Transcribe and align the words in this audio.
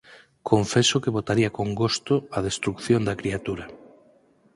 Confeso 0.51 1.01
que 1.03 1.15
votaría 1.17 1.53
con 1.57 1.67
gosto 1.81 2.13
a 2.37 2.39
destrución 2.47 3.01
da 3.07 3.17
criatura. 3.21 3.65